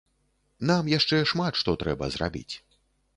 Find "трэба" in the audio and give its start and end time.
1.83-2.09